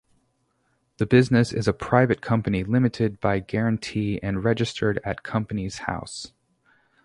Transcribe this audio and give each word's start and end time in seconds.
The 0.97 1.05
business 1.05 1.53
is 1.53 1.67
a 1.67 1.73
private 1.73 2.21
company 2.21 2.63
limited 2.63 3.19
by 3.19 3.37
guarantee 3.37 4.19
and 4.23 4.43
registered 4.43 4.99
at 5.03 5.21
Companies 5.21 5.77
House. 5.77 6.33